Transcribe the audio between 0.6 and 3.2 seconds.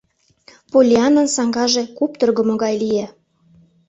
Поллианнан саҥгаже куптыргымо гай лие.